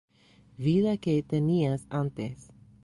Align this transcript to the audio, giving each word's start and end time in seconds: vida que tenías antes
vida 0.57 0.97
que 0.97 1.21
tenías 1.21 1.85
antes 1.91 2.49